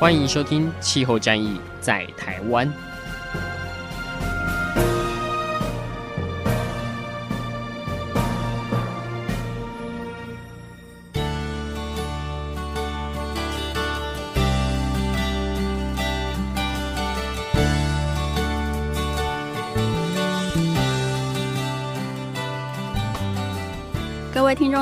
[0.00, 2.66] 欢迎收听《气候战役在台湾》。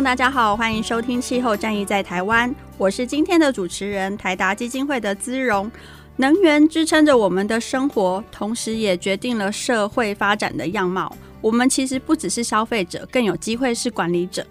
[0.09, 5.71] 大家好，欢迎收听《气候战役在台湾》，我是今天的主持人，台达基金会的姿蓉。
[6.17, 11.15] 能源支撑着我们的生活，同时也决定了社会发展的样貌。
[11.43, 14.47] 我们其实不只是消费者，更有机会是管理者。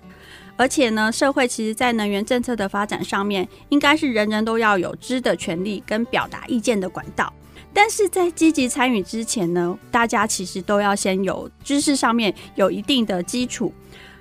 [0.55, 7.33] 而且呢，社会其实在能源政策的发展上面，应该是人人都要有知的权利跟表达意见的管道。
[7.73, 13.73] 但是在积极参与之前呢，大家其实都要先有知识上面有一定的基础。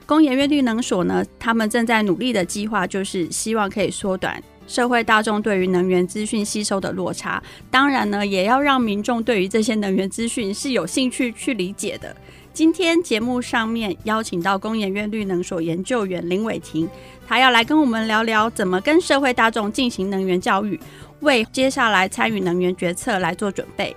[0.06, 7.42] 工研院绿能所呢，他们正在努力的计划，就是希望可以缩短社会大众对于能源资讯吸收的落差。
[7.72, 12.16] 当然呢，也要让民众对于这些能源资讯是有兴趣去理解的。
[12.52, 16.88] 今天节目上面邀请到工研院绿能所研究员林伟庭，
[17.26, 20.78] 他要来跟我们聊聊怎么跟社会大众进行能源教育，
[21.20, 23.94] 为接下来参与能源决策来做准备。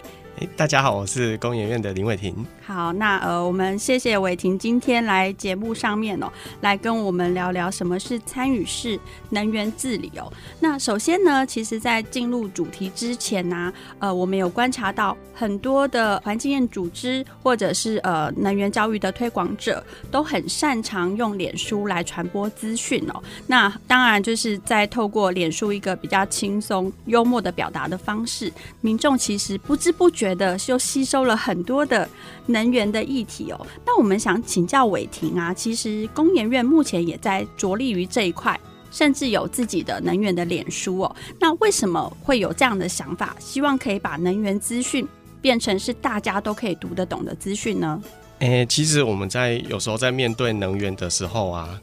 [0.57, 2.35] 大家好，我是工研院的林伟庭。
[2.71, 6.31] 好，那呃，我们谢谢伟霆今天来节目上面哦，
[6.61, 10.31] 来跟我们聊聊什么是参与式能源治理哦。
[10.59, 23.21] 那首先呢，其实，在进入主题之前呢、呃，我们有观察到很多的环境组织或者是呃能源教育的推广者，都很擅长用脸书来传播资讯哦。
[23.47, 30.29] 那当然就是在透过脸书一个比较轻松幽默的表达的方式，民众其实不知不觉。
[30.29, 32.07] 的就吸收了很多的
[32.45, 33.67] 能能源的议题哦。
[33.85, 38.59] 那我们想请教伟霆啊，其实工研院目前也在着力于这一块，
[38.91, 41.15] 甚至有自己的能源的脸书哦。
[41.39, 43.35] 那为什么会有这样的想法？
[43.39, 45.07] 希望可以把能源资讯
[45.41, 48.01] 变成是大家都可以读得懂的资讯呢？
[48.39, 51.79] 诶、其实我们在有时候在面对能源的时候啊，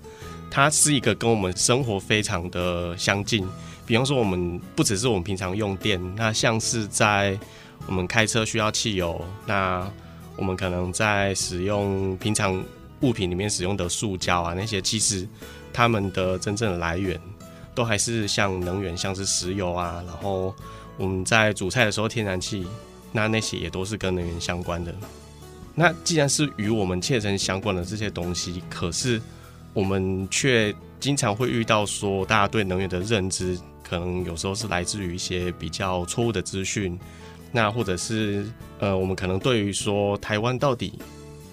[0.50, 3.46] 它是一个跟我们生活非常的相近。
[3.86, 7.38] 比方说，我们不只是我们平常用电，那像是在
[7.86, 9.88] 我们开车需要汽油，那
[10.36, 12.62] 我们可能在使用平常
[13.00, 15.26] 物品里面使用的塑胶啊，那些其实
[15.72, 17.20] 它们的真正的来源
[17.74, 20.54] 都还是像能源，像是石油啊，然后
[20.96, 22.66] 我们在煮菜的时候天然气，
[23.12, 24.94] 那那些也都是跟能源相关的。
[25.74, 29.20] 那既然是与我们切身相关的这些东西，可是
[29.74, 36.98] 我们却经常会遇到说，大家对能源的认知可能有时候是来自于一些比较错误的资讯。
[37.56, 38.46] 那或者是
[38.80, 40.92] 呃，我们可能对于说台湾到底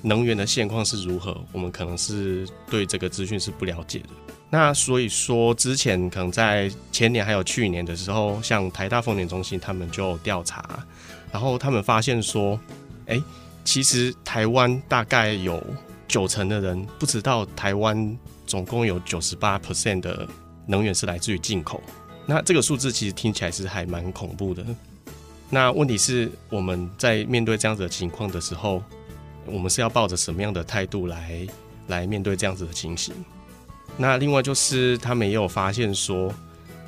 [0.02, 4.09] 能源的现况是如何，我们可能是对这个资讯是不了解的。
[4.50, 10.86] 那所以说，之前可能在前年还有去年的时候，像台大风电中心他们就调查，
[11.31, 12.59] 然后他们发现说，
[13.06, 13.24] 哎、
[13.63, 15.66] 其实台湾大概有
[16.06, 20.28] 九成的人不知道台湾总共有九十八 percent 的
[20.68, 21.81] 能源是来自于进口。
[22.25, 24.66] 那这个数字其实听起来是还蛮恐怖的。
[25.53, 28.81] 那问题是，我们在面对这样子的情况的时候，
[29.46, 31.47] 我们是要抱着什么样的态度来
[31.86, 33.14] 来面对这样子的情形？
[33.96, 36.34] 那另外就是，他们也有发现说，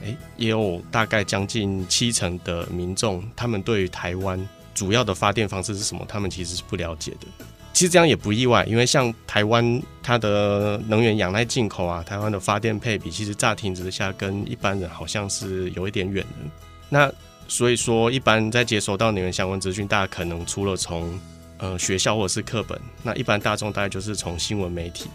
[0.02, 7.28] 诶、也有大概将近七成的民众，他们对于台湾主要的发电方式是什么，他们其实是不了解的。
[7.72, 16.50] 其实这样也不意外，因为像台湾它的能源仰赖进口啊，台湾的发电配比，其实乍听之下跟一般人好像是有一点远的。
[16.90, 17.12] 那
[17.48, 21.20] 所以说，一般在接收到你们相关资讯，大家可能除了从
[21.58, 25.10] 呃学校或者是课本，那一般大众大概就是从新闻媒体。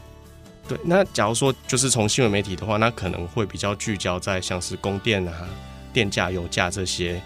[0.68, 5.48] 对，那假如说就是从新闻媒体的话，那可能会比较聚焦在像是供电啊、
[5.92, 7.20] 电价、油价这些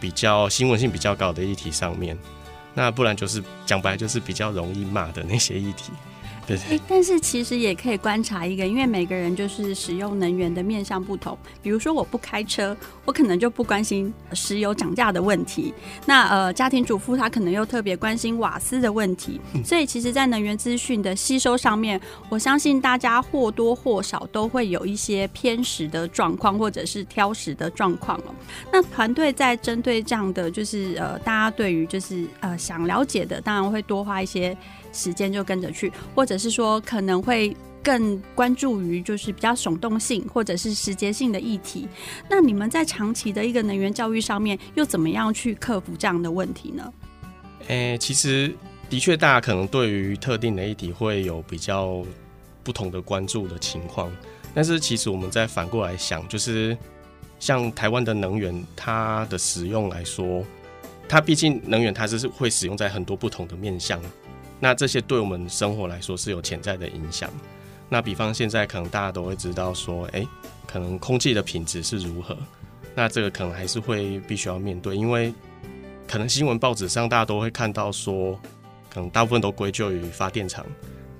[0.00, 2.18] 比较新闻性比较高的议题上面。
[2.74, 5.92] 那不然就是讲白就是比较容易骂的那些议题。
[6.86, 11.36] 但是其实也可以观察一个，因为每个人就是使用能源的面向不同。
[11.62, 15.74] 比如说，我不开车，我可能就不关心石油涨价的问题。
[16.06, 19.40] 那呃，家庭主妇她可能又特别关心瓦斯的问题。
[19.64, 28.34] 所以，其实，在能源资讯的吸收上面，我相信大家或多或少都会有一些偏食的状况，或者是挑食的状况哦。
[28.72, 34.56] 那团队在针对这样的，就是呃，大家对于就是呃想了解的，当然会多花一些。
[34.98, 41.88] 时间就跟着去，或者是说可能会更关注于就是比较耸动性或者是时节性的议题。
[42.28, 46.92] 那你们在长期的一个能源教育上面，又怎么样去克服这样的问题呢？
[47.68, 48.52] 诶、其实
[48.90, 52.02] 的确，大家可能对于特定的议题会有比较
[52.64, 54.10] 不同的关注的情况，
[54.52, 56.76] 但是其实我们再反过来想，就是
[57.38, 60.44] 像台湾的能源，它的使用来说，
[61.08, 64.02] 它毕竟能源它是会使用在很多不同的面向。
[64.60, 67.30] 那这些对我们生活来说是有潜在的影响。
[67.88, 70.26] 那比方现在可能大家都会知道说，哎、
[70.66, 72.36] 可能空气的品质是如何。
[72.94, 75.32] 那这个可能还是会必须要面对，因为
[76.06, 78.38] 可能新闻报纸上大家都会看到说，
[78.90, 80.66] 可能大部分都归咎于发电厂。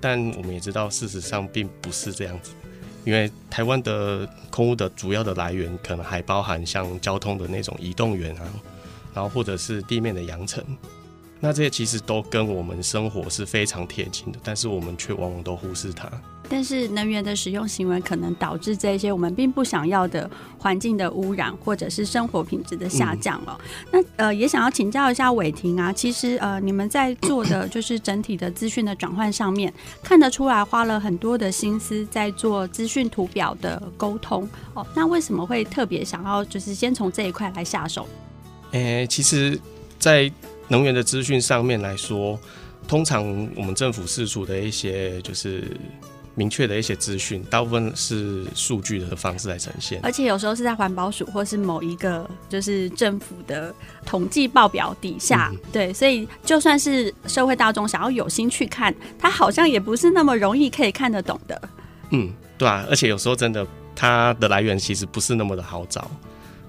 [0.01, 2.53] 但我们也知道，事实上并不是这样子。
[3.05, 8.45] 因为台湾的空污的主要的来源，可能还包含像交通的那种移动源啊，
[9.15, 10.63] 然后或者是地面的扬尘。
[11.41, 16.11] 那这些其实都跟我们生活是非常贴近的，但是我们却往往都忽视它。
[16.51, 23.61] 但是能源的使用行为可能导致这些我们并不想要的环境的污染，或者是生活品质的下降了。
[23.93, 29.71] 嗯、那呃，也想要请教一下伟霆啊，其实呃，你们在做的 就是整体的资讯的转换上面，
[30.03, 34.85] 看得出来花了很多的心思在做资讯图表的沟通哦。
[34.97, 38.09] 那为什么会特别想要就是先从这一块来下手？
[38.71, 39.61] 诶、欸，其实，
[39.99, 40.33] 在
[40.69, 42.39] 能源的资讯上面来说，
[42.87, 43.25] 通常
[43.57, 45.65] 我们政府释出的一些就是
[46.35, 53.75] 明确的一些资讯，大部分是数据的方式来呈现，而且有时候是在环保署或是某一个就是政府的
[54.07, 61.61] 统计报表底下，嗯、对，所以就算是社会大众想要有心去看，它好像也不是那么容易可以看得懂的。
[62.11, 63.67] 嗯，对啊，而且有时候真的
[63.97, 66.09] 它的来源其实不是那么的好找。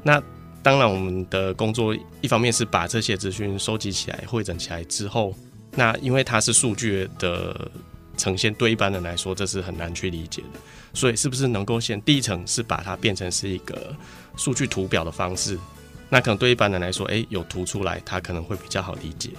[0.01, 0.19] 那
[0.61, 5.33] 当然，我们的工作一方面是把这些资讯收集起来、汇整起来之后，
[5.71, 7.71] 那因为它是数据的
[8.17, 10.59] 呈现，对一般人来说这是很难去理解的。
[10.93, 13.95] 所以，是不是能够先第一层是把它变成是一个
[14.35, 15.57] 数据图表的方式？
[16.09, 19.29] 那可能对一般人来说，诶，有图出来，它可能会比较好理解。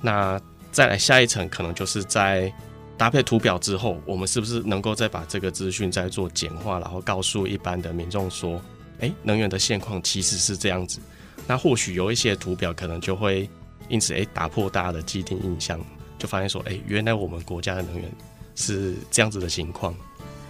[0.00, 0.40] 那
[0.70, 2.52] 再来下一层，可能就是在
[2.96, 8.62] 搭配图表之后，我们是不是能够再把这个资讯再做简化，然后告诉一般的民众说，
[9.00, 11.00] 诶，能源的现况其实是这样子，
[11.46, 13.48] 那或许有一些图表可能就会
[13.88, 15.78] 因此诶打破大家的既定印象，
[16.18, 18.10] 就发现说，诶，原来我们国家的能源
[18.54, 19.94] 是这样子的情况。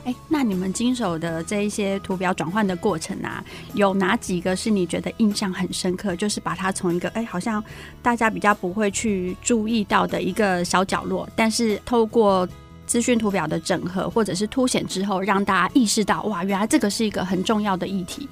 [0.05, 3.43] 诶，那你们经手的这一些图表转换的过程啊，
[3.73, 6.14] 有哪几个是你觉得印象很深刻？
[6.14, 7.64] 就是把它从一个诶好像
[8.02, 12.47] 大家比较不会去注意到的一个小角落，但是透过
[12.87, 18.29] 资讯图表的整合或者是凸显之后，让大家意识到哇，原来这个是一个很重要的议题。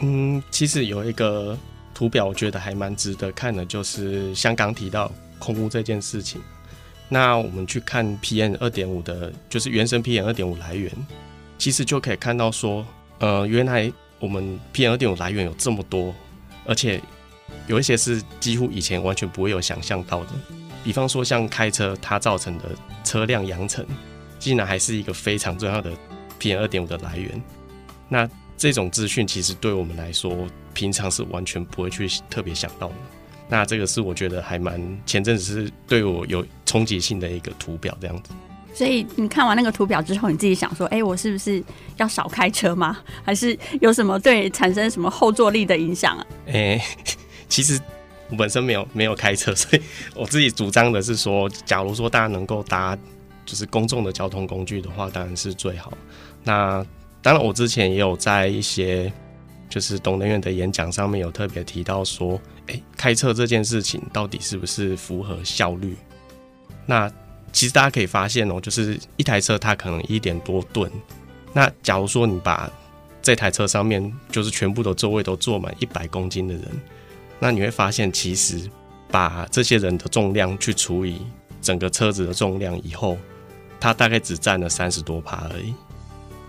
[0.00, 1.58] 嗯，其实有一个
[1.94, 6.40] 图表，我觉得还蛮值得看的，就是香港提到空污这件事情。
[7.08, 10.92] 那我们去看 PM 二点五的，就是原生 PM 二点五来源，
[11.56, 12.86] 其实就可以看到说，
[13.18, 13.90] 呃，原来
[14.20, 16.14] 我们 PM 二点五来源有这么多，
[16.66, 17.00] 而且
[17.66, 20.30] 有一些是几乎以前完全不会有想象到的。
[20.84, 22.64] 比方说，像开车它造成的
[23.04, 23.86] 车辆扬尘，
[24.38, 25.90] 竟然还是一个非常重要的
[26.40, 27.42] PM 二点五的来源。
[28.08, 32.94] 那这种资讯其实对我们来说，平常是完全不会去特别想到的。
[33.48, 38.30] 那这个是我觉得还蛮前阵子是对我有冲击性的一个图表，这样子。
[38.74, 41.62] 所以你看完那个图表之后，你自己想说，哎，我是不是
[41.96, 42.98] 要少开车吗？
[43.24, 46.26] 还是有什么对产生什么后坐力的影响啊？
[46.46, 46.80] 哎，
[47.48, 47.80] 其实
[48.30, 49.82] 我本身没有没有开车，所以
[50.14, 52.96] 我自己主张的是说，假如说大家能够搭
[53.46, 55.92] 就是公众的交通工具的话，当然是最好。
[56.44, 56.84] 那
[57.22, 59.12] 当然，我之前也有在一些
[59.68, 65.96] 就是懂能源的演讲上面有特别提到说，诶，开车这件事情到底是不是符合效率？
[66.86, 67.10] 那
[67.52, 70.90] 其实大家可以发现哦，就是一台车它可能一点多吨，
[71.52, 72.70] 那假如说你把
[73.20, 76.64] 这台车上面就是全部的座位都坐满一百公斤的人，
[77.38, 78.70] 那你会发现其实
[79.10, 81.22] 把这些人的重量去除以
[81.60, 83.16] 整个车子的重量以后，
[83.80, 85.74] 它大概只占了三十多趴而已，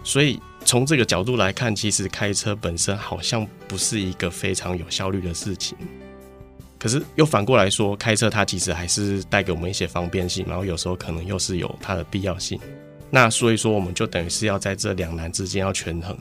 [0.03, 0.39] 所以。
[0.65, 5.75] 从这个角度来看，其实开车本身好像不是一个非常有效率的事情。
[6.77, 12.59] 可是又反过来说，开车它其实还是带给我们一些方便性，然后有时候可能又是有它的必要性。
[13.09, 16.15] 那所以说，我们就等于是要在这两难之间要权衡。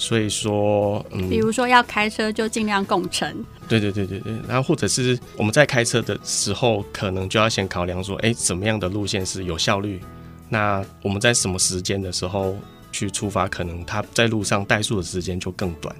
[0.00, 3.44] 所以说，嗯，比如说要开车就尽量共乘。
[3.68, 10.00] 对对对对对，然后或者是我们在开车的时候，可能就要先考量说，哎，怎么样的路线是有效率？
[10.48, 12.56] 那我们在什么时间的时候
[12.90, 15.94] 去出发，可能它在路上怠速的时间就更短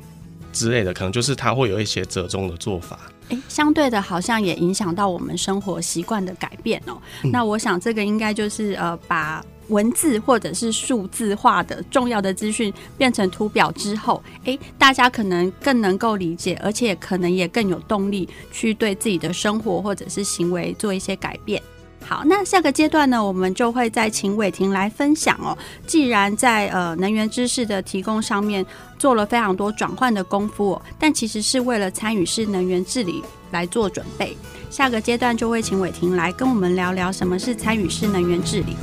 [0.51, 2.99] 之类的，可能就是它会有一些折中的做法。
[3.29, 6.97] 哎，相对的，好像也影响到我们生活习惯的改变哦。
[7.23, 9.45] 嗯，那我想这个应该就是呃把。
[9.71, 21.63] 文字或者是数字化的重要的资讯变成图表之后，诶，大家可能更能够理解，而且可能也更有动力去对自己的生活或者是行为做一些改变。
[22.03, 25.57] 好，那下个阶段呢，我们就会再请伟婷来分享哦。
[25.87, 28.65] 既然在呃能源知识的提供上面
[28.99, 33.23] 做了非常多转换的功夫，但其实是为了参与式能源治理
[33.53, 34.37] 来做准备。
[34.71, 38.75] 下个阶段就会请伟婷来跟我们聊聊什么是参与式能源治理。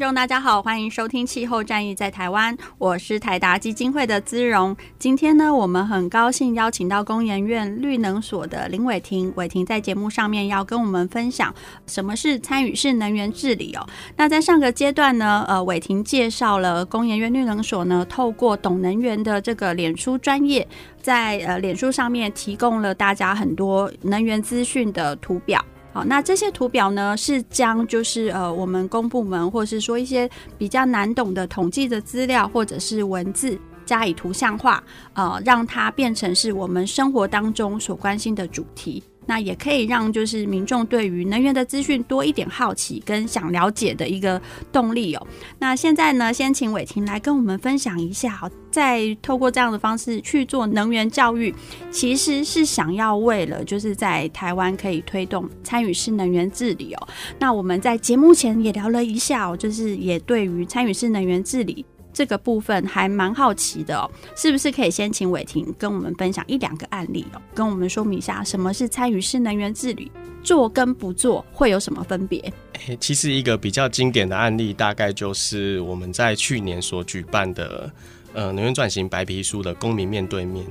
[0.00, 4.74] 众，大家好，欢迎收听《气候战役在台湾》，我是台达基金会的姿荣。
[4.98, 11.54] 今天呢，我们很高兴邀请到工研院绿能所的林伟婷，伟婷在节目上面要跟我们分享
[11.86, 13.86] 什么是参与式能源治理哦。
[14.16, 20.66] 那在上个阶段呢，呃，伟婷介绍了工研院绿能所呢，透过懂能源的这个脸书专业，
[21.02, 25.62] 在呃脸书上面提供了大家很多能源资讯的图表。
[25.92, 34.82] 好，那这些图表呢，是将就是呃，我们公部门或是说一些比较难懂的统计的资料或者是文字加以图像化，
[35.14, 39.02] 呃，让它变成是我们生活当中所关心的主题。
[39.26, 44.40] 那也可以让就是民众对于能源的资讯多一点好奇跟想了解的一个
[44.72, 45.26] 动力哦。
[45.58, 51.54] 那现在呢，先请伟婷来跟我们分享一下，在透过这样的方式去做能源教育，
[51.90, 57.08] 其实是想要为了就是在台湾可以推动参与式能源治理哦。
[57.38, 61.84] 那我们在节目前也聊了一下哦，就是也对于参与式能源治理。
[62.20, 70.12] 这个部分还蛮好奇的，是不是可以先请伟婷跟我们分享一两个案例哦，跟我们说明一下什么是参与式能源治理，
[70.42, 72.52] 做跟不做会有什么分别？
[73.00, 77.90] 其实一个比较经典的案例，大概就是我们在去年所举办的
[78.34, 80.62] 呃能源转型白皮书的公民面对面。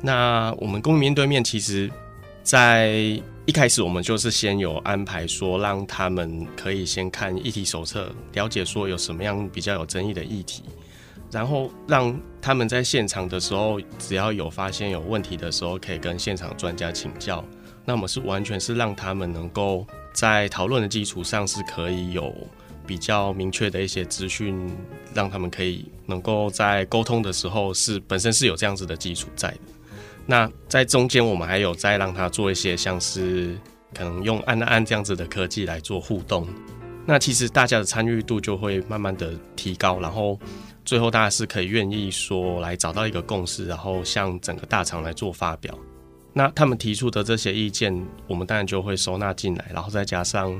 [0.00, 1.90] 那我们公民面对面，其实
[2.42, 10.62] 在一开始我们就是先有安排说，让他们可以先看议题手册，了解说有什么样比较有争议的议题。
[11.30, 17.44] 然后让他们在现场的时候，只要有发现有问题的时候，可以跟现场专家请教。
[17.84, 22.34] 那么是完全是让他们能够在讨论的基础上，是可以有
[22.86, 24.70] 比较明确的一些资讯，
[25.14, 29.58] 让他们可以能够在沟通的时候是本身是有这样子的基础在的。
[30.26, 33.58] 那在中间，我们还有再让他做一些像是
[33.94, 36.46] 可能用按按这样子的科技来做互动。
[37.08, 40.38] 那其实大家的参与度就会慢慢的提高，然后。
[40.84, 45.78] 最后，大家是可以愿意说来找到一个共识，然后向整个大厂来做发表。
[46.32, 47.94] 那他们提出的这些意见，
[48.26, 50.50] 我们当然就会收纳进来，然后再加上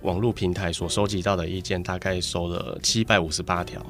[0.00, 3.84] 网络平台所收集到的意见，大概收了七百五十八条。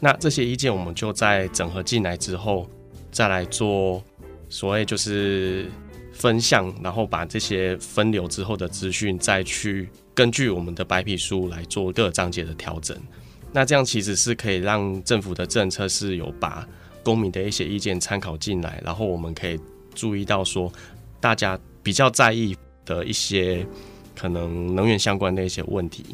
[0.00, 2.68] 那这些意见，我们就在整合进来之后，
[3.12, 4.02] 再来做
[4.48, 5.70] 所谓就是
[6.12, 12.96] 分项，然后把这些分流之后的资讯，再去根据我们的白皮书来做各章节的调整。
[13.52, 16.66] 那这样其实是可以让政府的政策是有把
[17.02, 19.58] 公民的一些意见参考进来，然后我们可以
[19.94, 20.72] 注意到说，
[21.20, 23.66] 大家比较在意的一些
[24.14, 26.04] 可能能源相关的一些问题。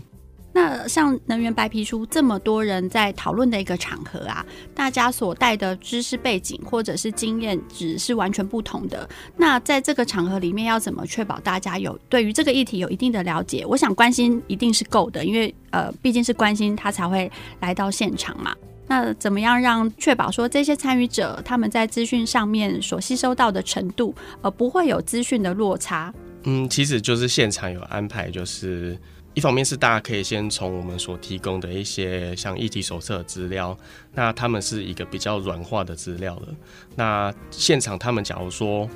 [0.61, 9.09] 那像能源白皮书这么多人在讨论的一个场合啊，大家所带的知识背景或者是经验值是完全不同的。
[9.39, 13.65] 那在这个场合里面，要怎么确保大家有对于这个议题有一定的了解？
[13.65, 18.55] 我想关心一定是够的，因为呃毕竟是关心他才会来到现场嘛。
[18.87, 26.13] 那怎么样让确保说这些参与者他们在资讯上面所吸收到的程度，呃不会有资讯的落差？
[26.43, 28.99] 嗯，其实就是现场有安排，就是。
[29.41, 33.75] 一方面是大家可以先从我们所提供的一些像议题手册资料，
[34.13, 36.49] 那他们是一个比较软化的资料了。
[36.95, 38.87] 那现场他们假如说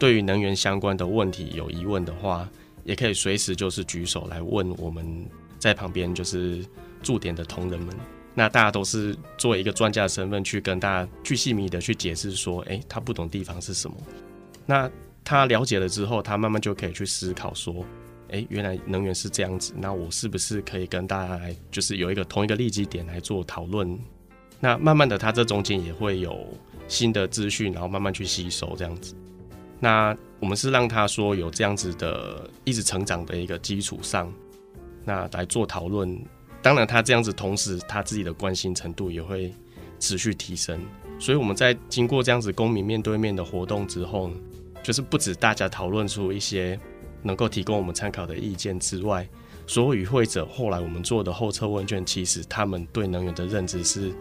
[0.00, 2.48] 对于能源相关的问题有疑问的话，
[2.82, 5.24] 也可以随时就是举手来问我们
[5.56, 6.66] 在旁边就是
[7.00, 7.96] 驻点的同仁们。
[8.34, 13.96] 那大家都是作为一个专家的身份去跟大家去细密的去解释说，诶，他不懂地方是什么？
[14.66, 14.90] 那
[15.22, 17.84] 他了解了之后，他慢慢就可以去思考说，
[18.32, 23.98] 诶，原来能源是这样子，那我是不是可以跟大家来，就是有一个同一个利基点来做讨论？
[24.58, 26.46] 那慢慢的，他这中间也会有
[26.88, 29.14] 新的资讯，然后慢慢去吸收这样子。
[29.78, 34.32] 那我们是让他说有这样子的一直成长的一个基础上，
[35.04, 36.18] 那来做讨论。
[36.62, 39.52] 当然，他这样子，同时他自己的关心程度也会
[39.98, 40.80] 持续提升。
[41.18, 44.30] 所以我们在经过这样子公民面对面的活动之后，
[44.82, 46.78] 就是不止大家讨论出一些
[47.22, 49.26] 能够提供我们参考的意见之外，
[49.66, 54.12] 所有与会者后来我们做的后测问卷，其实他们对能源的认知是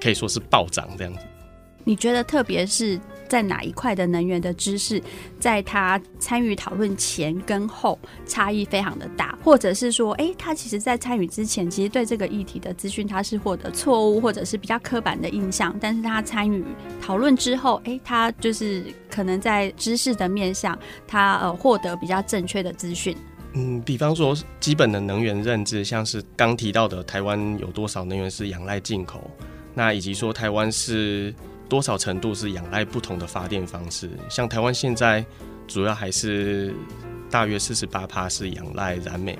[0.00, 1.20] 可以说是暴涨这样子。
[1.84, 5.02] 你觉得特别是在哪一块的能源的知识，
[5.38, 16.64] 在他参与讨论前跟后差异非常的大，或者是说，哎，他其实在参与之前，其实对这个议题的资讯他是获得错误或者是比较刻板的印象，但是他参与
[17.00, 23.16] 讨论之后，哎，他就是可能在知识的面向，他呃获得比较正确的资讯。
[23.54, 29.30] 嗯，比方说基本的能源认知，像是刚提到的台湾有多少能源是仰赖进口，
[29.72, 31.32] 那以及说台湾是。
[31.70, 34.10] 多少程度是仰赖不同的发电方式？
[34.28, 35.24] 像台湾现在
[35.68, 36.74] 主要还是
[37.30, 39.38] 大约四十八趴是仰赖燃煤。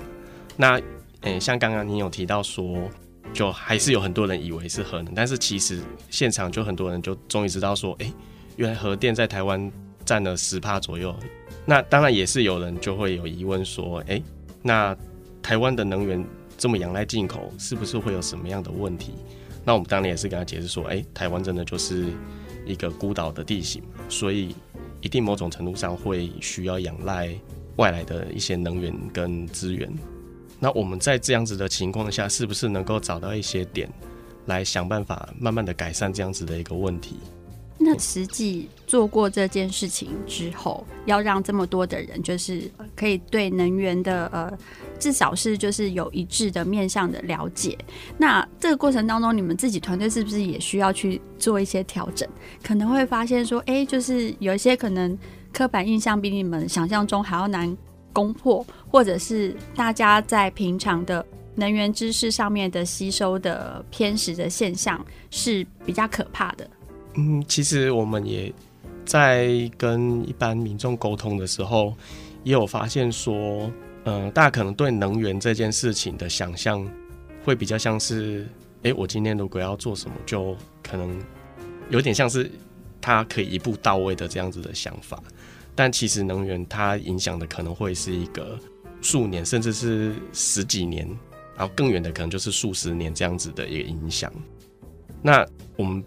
[0.56, 0.80] 那，
[1.22, 2.88] 诶、像刚刚你有提到说，
[3.34, 8.12] 就还是有很多人以为是核能，但是其实现场就很多人就终于知道说，诶、
[8.56, 9.70] 原来核电在台湾
[10.04, 11.14] 占了十趴左右。
[11.66, 14.22] 那当然也是有人就会有疑问说，诶、
[14.62, 14.96] 那
[15.42, 16.25] 台湾的能源
[16.56, 19.14] 这么仰赖进口，是不是会有什么样的问题？
[19.64, 22.06] 那我们当年也是跟他解释说，哎、台湾真的就是
[22.66, 24.54] 一个孤岛的地形，所以
[25.00, 27.34] 一定某种程度上会需要仰赖
[27.76, 29.90] 外来的一些能源跟资源。
[30.58, 33.88] 那我们在这样子的情况下，是不是能够找到一些点，
[34.46, 37.16] 来想办法慢慢的改善这样子的一个问题？
[37.82, 44.52] 那实际做过这件事情之后，要让这么多的人，就是可以对能源的呃，
[44.99, 47.78] 至少是就是有一致的面向的了解。
[48.18, 52.28] 那这个过程当中，你们自己团队是不是也需要去做一些调整？
[52.62, 55.18] 可能会发现说，哎、就是有一些可能
[55.50, 57.75] 刻板印象比你们想象中还要难
[58.12, 66.69] 攻破，或者是大家在平常的能源知识上面的吸收的偏食的现象是比较可怕的。
[67.21, 68.50] 嗯，其实我们也
[69.04, 71.95] 在跟一般民众沟通的时候，
[72.45, 73.71] 也有发现说，
[74.04, 76.83] 嗯、大家可能对能源这件事情的想象
[77.45, 78.49] 会比较像是，
[78.85, 81.15] 哎，我今天如果要做什么，就可能
[81.91, 82.50] 有点像是
[83.02, 85.23] 它可以一步到位的这样子的想法。
[85.75, 88.59] 但其实能源它影响的可能会是一个
[89.02, 91.06] 数年，甚至是十几年，
[91.54, 94.33] 然后更远的可能就是数十年这样子的一个影响。
[95.21, 96.02] 那我们。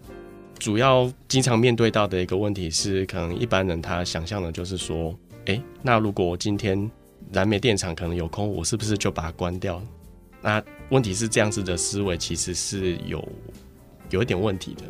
[0.64, 6.90] 主要经常面对到的一个问题是，可能一般人他想象的就是说，诶、那如果我今天
[7.30, 9.78] 燃煤电厂可能有空，我是不是就把它关掉？
[10.40, 13.22] 那问题是这样子的思维其实是有
[14.08, 14.84] 有一点问题的。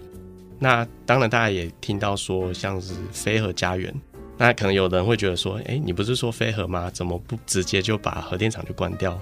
[0.61, 3.93] 那当然大家也听到说，像是飞核家园，
[4.39, 6.89] 那可能有人会觉得说，诶、你不是说飞核吗？
[6.89, 9.21] 怎么不直接就把核电厂就关掉？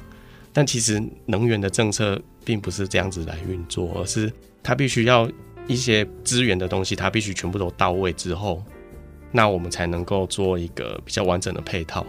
[0.52, 4.30] 但其实能源的政策并不是这样子来运作，而是
[4.62, 5.26] 它必须要。
[5.66, 8.62] 一些资源的东西，它必须全部都到位之后，
[9.30, 12.04] 那我们才能够做一个比较完整的配套。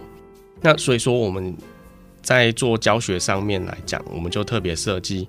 [0.60, 1.56] 那所以说，我们
[2.22, 5.28] 在做教学上面来讲，我们就特别设计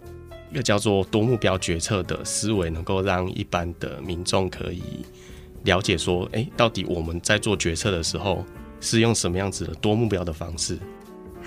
[0.51, 4.81] 一个叫做多目标决策的思维，能够让一般的民众可以
[5.63, 8.45] 了解说，哎，到底我们在做决策的时候
[8.79, 10.77] 是用什么样子的多目标的方式。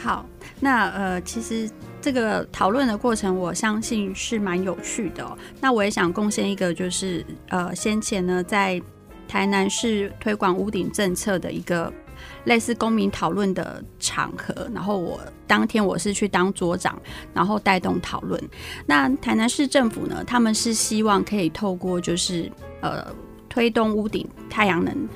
[0.01, 0.25] 好，
[0.61, 1.69] 那呃，其实
[2.01, 5.37] 这个讨论的过程，我相信是蛮有趣的。
[5.61, 8.81] 那我也想贡献一个，就是呃，先前呢，在
[9.27, 11.93] 台南市推广屋顶政策的一个
[12.45, 16.97] 类似公民讨论的场合，然后我当天我是去当桌长，
[17.35, 18.41] 然后带动讨论。
[18.87, 22.51] 那台南市政府呢，他们是希望可以透过就是
[22.83, 23.05] 呃，
[23.49, 25.09] 推动屋顶太阳能。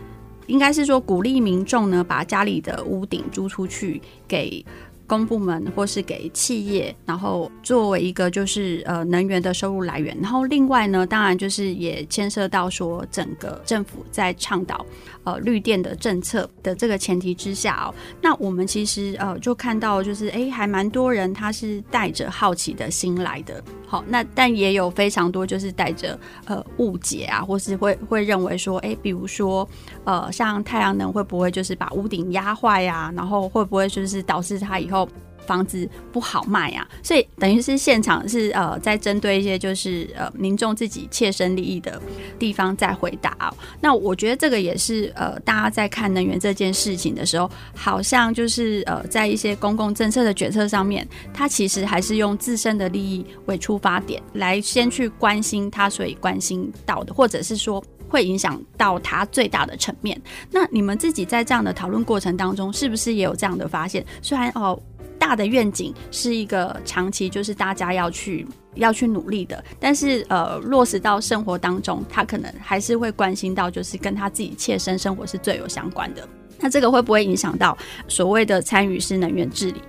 [0.47, 4.65] 应该是说鼓励民众呢，把家里的屋顶租出去给
[5.07, 10.17] 公部门或是给企业，然后作为一个就是呃能源的收入来源。
[10.23, 14.87] 然后另外呢，当然就是也牵涉到说整个政府在倡导
[15.25, 23.63] 呃绿电的政策的这个前提之下哦，那我们其实呃就看到就是哎还蛮多人他是带着好奇的心来的。
[23.87, 29.69] 好，那但也有非常多就是带着呃误解啊，或是会会认为说，哎，比如说
[30.05, 33.13] 呃，像太阳能会不会就是把屋顶压坏呀？
[33.15, 35.07] 然后会不会就是导致它以后？
[35.47, 42.01] 房子不好卖啊，所以等于是现场是呃在针对一些就是呃民众自己切身利益的
[42.39, 43.53] 地方在回答哦。
[43.81, 60.21] 那我觉得这个也是呃大家在看能源这件事情的时候，好像就是呃在一些公共政策的决策上面，他其实还是用自身的利益为出发点来先去关心他所以关心到的，或者是说会影响到他最大的层面。
[60.51, 64.05] 那你们自己在这样的讨论过程当中，是不是也有这样的发现？
[64.21, 64.79] 虽然哦。
[65.23, 76.29] 大的愿景是一个长期，就是大家要去要去努力的，但是呃，落实到生活当中，他可能还是会关心到，就是跟他自己切身生活是最有相关的。
[76.59, 79.81] 那这个会不会影响到所谓的参与式能源治理？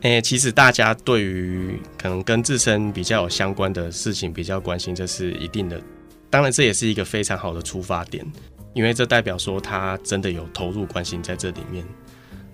[0.00, 5.78] 诶、其实大家对于可能跟自身比较有相关的事情比较关心，这是一定的。
[6.30, 8.26] 当然，这也是一个非常好的出发点，
[8.72, 11.84] 因为这代表说他真的有投入关心在这里面。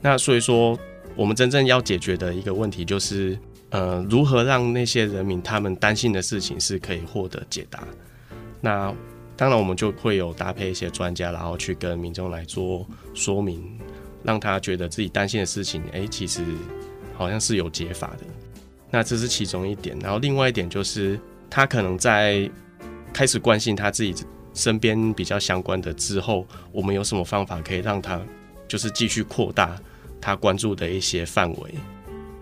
[0.00, 0.76] 那所以说。
[1.16, 3.38] 我们真正要解决的一个问题就是，
[3.70, 7.82] 呃，如何让那些人民他们担心的事情是可以获得解答。
[8.60, 8.94] 那
[9.34, 13.78] 当然，我们就会有搭配一些专家，然后去跟民众来做说明，
[14.22, 16.44] 让他觉得自己担心的事情，哎，其实
[17.14, 18.24] 好像是有解法的。
[18.90, 19.98] 那这是其中一点。
[20.00, 22.50] 然后另外一点就是，他可能在
[23.12, 24.14] 开始关心他自己
[24.54, 28.20] 身边比较相关的之后，我们有什么方法可以让他
[28.68, 29.78] 就是继续扩大。
[30.20, 31.74] 他关注的一些范围，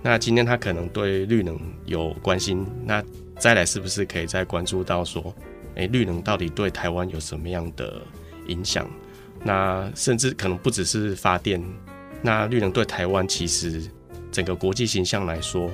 [0.02, 3.02] 那今天他可能对绿能有关心，那
[3.38, 5.34] 再来是不是可以再关注到说，
[5.74, 8.00] 诶、绿能到底对台湾有什么样的
[8.46, 8.88] 影响？
[9.42, 11.62] 那甚至可能不只是发电，
[12.22, 13.82] 那绿能对台湾其实
[14.32, 15.70] 整个国际形象来说，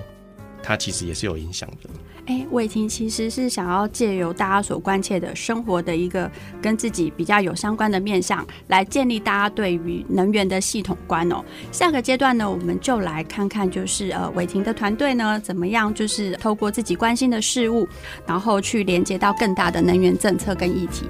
[0.62, 1.90] 它其实也是有影响的。
[2.26, 6.30] 哎，伟霆其实是想要借由大家所关切的生活的一个
[6.62, 11.42] 跟自己比较有相关的面向，来建立大家对于能源的系统观哦。
[11.72, 17.88] 下个阶段呢，我们就来看看，就是呃，伟霆的团队呢，怎么样，就是透过自己关心的事物，
[18.26, 21.08] 然后去连接到更大的能源政策跟议题。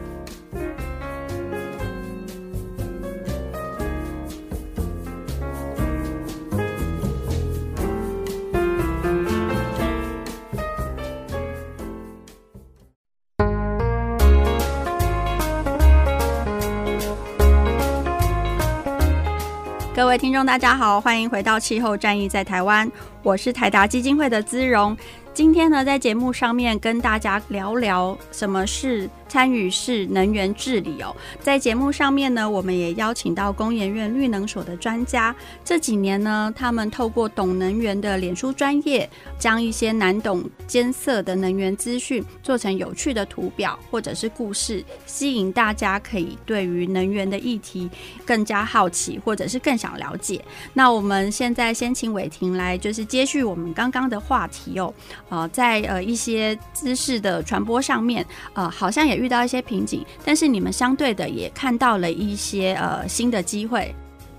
[20.10, 22.84] 各位听众，大家好，欢迎回到《气候战役在台湾》，
[23.22, 24.96] 我是台达基金会的姿荣。
[25.32, 31.14] 今天呢，在节目上面跟大家聊聊什么是参与式能源治理哦。
[31.40, 35.34] 在节目上面呢，我们也邀请到工研院绿能所的专家。
[35.64, 47.88] 这几年呢，他们透过懂能源的脸书专业，将一些难懂艰涩的能源资讯做成有趣的图表或者是故事，吸引大家可以对于能源的议题
[48.26, 50.44] 更加好奇，或者是更想了解。
[50.74, 54.92] 那我们现在先请伟霆来，就是接续我们刚刚的话题哦。
[55.28, 63.94] 呃，在呃一些知识的传播上面，呃，好像也遇到一些瓶颈，但是你们相对的也看到了一些呃新的机会。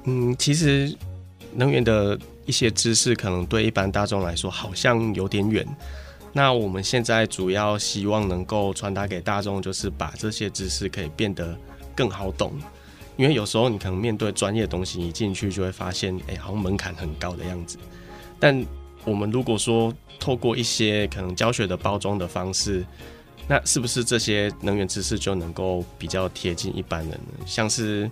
[0.06, 0.94] 嗯，其实
[1.54, 5.66] 能源的一些知识可能对一般大众来说好像有点远。
[6.34, 11.58] 那我们现在主要希望能够传达给大众，就是把这些知识可以变得
[11.96, 12.54] 更好懂。
[13.18, 17.78] 因为有时候你可能面对专业的东西，一进去就会发现，哎，好像门槛很高的样子。
[18.40, 18.66] 但
[19.04, 22.86] 我们如果说透过一些可能教学的包装的方式，
[23.48, 27.46] 那是不是这些能源知识就能够比较贴近一般人呢？
[27.46, 28.10] 像是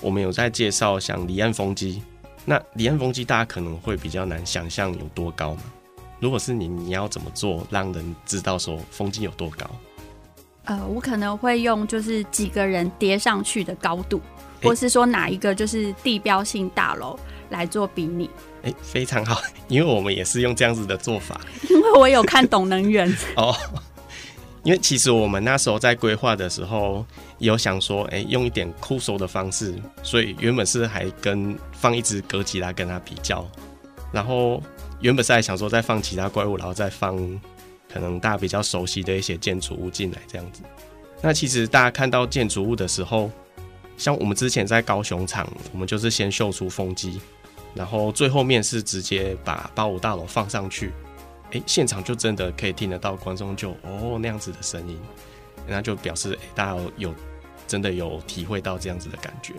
[0.00, 2.02] 我们有在介绍像离岸风机，
[2.44, 5.62] 那离岸风机大家可能会比较难想象有多高嘛？
[6.20, 9.70] 如果是你，你要怎么做让人知道说风机有多高？
[10.64, 14.20] 呃，我可能会用就是几个人叠上去的高度，
[14.62, 17.18] 或是说哪一个就是地标性大楼
[17.50, 18.28] 来做比拟。
[18.62, 21.40] 哎，非常好，因为我们也是用这样子的做法。
[21.70, 23.54] 因为我有看懂能源 哦，
[24.68, 27.02] 因为其实我们那时候在规划的时候，
[27.38, 33.48] 有想说，哎，用一点酷搜的方式，所以原本是还跟放一只哥吉拉跟他比较，
[34.12, 34.62] 然后
[35.00, 37.16] 原本是还想说再放其他怪物，然后再放
[37.90, 40.60] 可能大家比较熟悉的一些建筑物进来这样子。
[41.22, 43.30] 那其实大家看到建筑物的时候，
[43.96, 47.18] 像我们之前在高雄场，我们就是先秀出风机。
[47.74, 50.92] 然后最后面是直接把八五大楼放上去，
[51.52, 54.98] 哎，现场就真的可以听得到观众就哦那样子的声音，
[55.66, 57.14] 那就表示哎大家有
[57.66, 59.54] 真的有体会到这样子的感觉。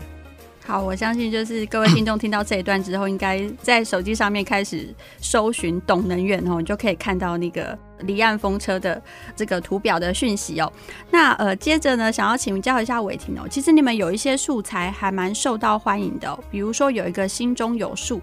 [0.65, 9.01] 好，我相信就是各位听众听到这一段之后，应该在手机上面开始搜寻“懂能源”哦，你就可以看到那个离岸风车的
[9.35, 10.71] 这个图表的讯息哦。
[11.09, 18.21] 那呃，接着呢，想要请教一下伟霆哦，其实你们有一些素材还蛮受到欢迎的哦，比如说有一个心中有数。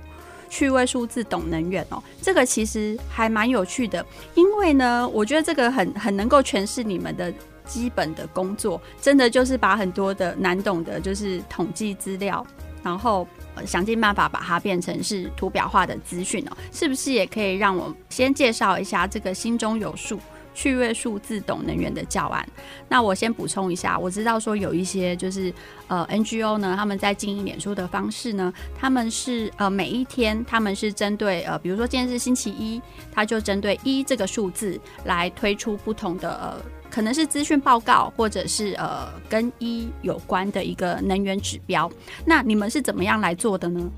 [0.49, 4.05] 趣味数字懂能源哦，这个其实还蛮有趣的，
[4.35, 7.33] 因为呢，我觉得这个很很能够诠释你们的
[7.65, 12.47] 基本的工作，真的就是把很多的难懂的，就是统计资料，
[12.83, 13.27] 然后
[13.67, 20.21] 想尽办法把它变成是图表化的资讯哦，是不是也可以让我先介绍一下这个心中有数？
[20.57, 22.49] 趣味数字懂能源的教案，
[22.88, 25.53] 那我先补充一下，我知道说有一些就是
[25.87, 32.81] 呃 NGO 呢，他们在经营脸书的方式呢，他们是呃每一天他们是针对呃比如说今天是星期一，
[33.12, 36.57] 他就针对一这个数字来推出不同的呃
[36.88, 41.92] 可能是资讯报告，或者是呃跟一有关的一个能源指标。
[42.25, 43.90] 那你们是怎么样来做的呢？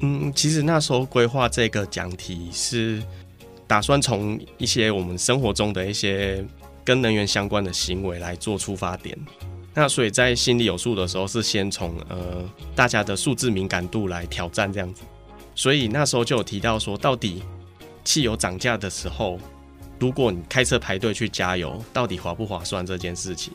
[0.00, 3.00] 嗯，其实那时候规划这个讲题是。
[3.68, 6.42] 打算从一些我们生活中的一些
[6.82, 9.14] 跟能源相关的行为来做出发点，
[9.74, 12.42] 那所以在心里有数的时候，是先从呃
[12.74, 15.02] 大家的数字敏感度来挑战这样子，
[15.54, 17.42] 所以那时候就有提到说，到底
[18.04, 19.38] 汽油涨价的时候，
[19.98, 23.52] 如果你开车排队去加油，到底划不划算这件事情，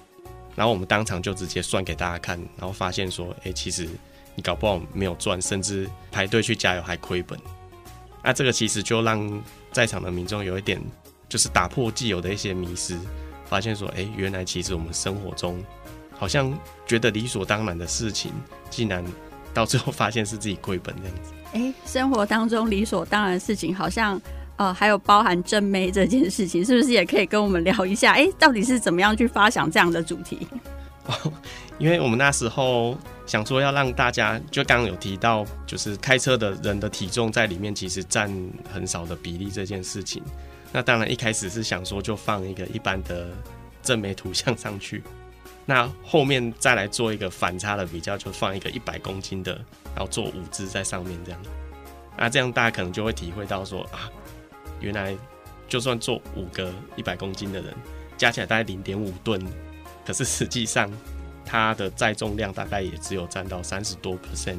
[0.56, 3.90] 然后我们当场就直接算给大家看，然后发现说，哎、其实
[4.36, 7.36] 你搞不好没有赚，甚至排队去加油还亏本，
[8.24, 9.44] 那这个其实就让。
[9.74, 10.80] 在场的民众有一点，
[11.28, 12.96] 就是打破既有的一些迷失，
[13.46, 15.62] 发现说，哎、原来其实我们生活中
[16.12, 18.32] 好像觉得理所当然的事情，
[18.70, 19.04] 竟然
[19.54, 21.34] 到最后发现是自己亏本这样子。
[21.54, 24.22] 哎、生活当中理所当然的事情，好像
[24.58, 28.14] 呃，还有包含正妹这件事情，是不是也可以跟我们聊一下？
[28.14, 30.48] 哎、到底是怎么样去发想这样的主题？
[31.06, 31.34] 哦，
[31.80, 32.98] 因为我们那时候。
[33.26, 38.30] 想说要让大家，就刚刚有提到，就是开车的人的体重在里面其实占
[38.70, 40.22] 很少的比例这件事情。
[40.74, 43.30] 那当然一开始是想说就放一个一般的
[43.82, 45.02] 正美图像上去，
[45.66, 49.54] 那后面再来做一个反差的比较，就放一个一百公斤的，
[49.96, 51.40] 然后做五只在上面这样。
[52.18, 54.12] 那这样大家可能就会体会到说啊，
[54.82, 55.16] 原来
[55.70, 57.74] 就算做五个一百公斤的人，
[58.18, 59.42] 加起来大概零点五吨，
[60.06, 60.92] 可是实际上。
[61.46, 64.58] 它的载重量大概也只有占到三十多 percent，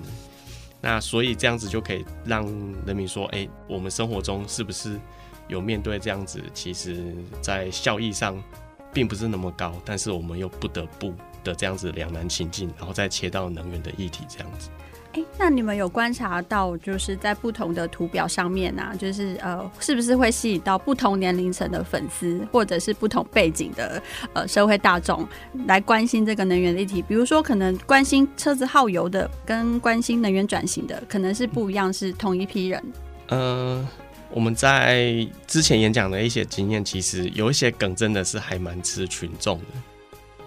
[0.83, 2.45] 那所以这样子就可以让
[2.87, 5.01] 人民说，哎、我们生活中是不是
[5.49, 8.41] 有面对这样子，其实在效益上
[8.93, 14.69] 并不是那么高，但是我们又不得不的这样子两难情境，然后再切到能源的议题这样子。
[15.15, 25.27] 哎，那你们有观察到，就是在不同的图表上面啊，就是呃，是不是会吸引到不同年龄层的粉丝，或者是不同背景的呃社会大众
[25.67, 27.01] 来关心这个能源议题？
[27.01, 32.83] 比如说，可能关心车子耗油的，跟关心能源转型的，可能是不一样，是同一批人。
[33.29, 33.87] 呃，
[34.33, 39.65] 我们在之前演讲的一些经验，其实有一些梗真的是还蛮吃群众的。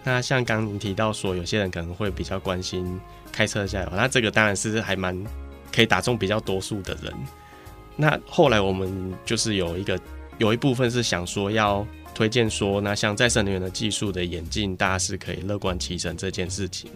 [0.07, 2.97] 那像刚您提到说，有些人可能会比较关心。
[3.29, 5.13] 开车加油，那这个当然是还蛮
[5.71, 7.13] 可以打中比较多数的人。
[7.97, 9.99] 那后来我们就是有一个
[10.37, 16.89] 有一部分是想说要推荐说，那像再生能源的技术的演进，大家是可以乐观其成这件事情。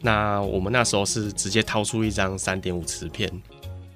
[0.00, 3.28] 那我们那时候是直接掏出一张三点五磁片，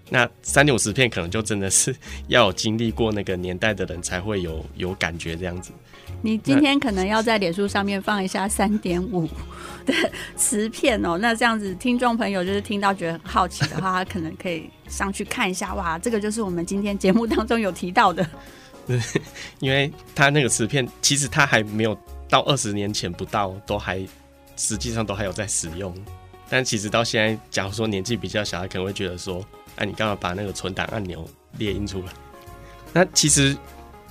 [0.08, 1.94] 那三点五磁片可能就真的是
[2.26, 5.70] 要有经历过那个年代的人才会有有感觉这样子。
[6.20, 9.28] 你今天可能要在脸书上面放一下三点五
[9.86, 9.94] 的
[10.36, 15.74] 磁片哦，那这样子听众朋友就是听到觉得很好奇的话，他可能可以上去看一下。
[15.74, 18.26] 哇，这个就是我们今天节目当中有提到的。
[18.86, 19.00] 对，
[19.60, 21.96] 因为他那个磁片其实他还没有
[22.28, 24.04] 到二十年前不到，都还
[24.56, 25.94] 实际上都还有在使用。
[26.48, 29.44] 但其实到现在，假如说年纪比较小，他可能会觉得说，
[29.76, 32.06] 哎，你干嘛把那个存档按钮列印出来？
[32.92, 33.56] 那其实。